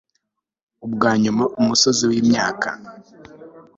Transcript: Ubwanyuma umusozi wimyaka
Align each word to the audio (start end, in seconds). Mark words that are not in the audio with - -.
Ubwanyuma 0.85 1.43
umusozi 1.59 2.03
wimyaka 2.09 2.69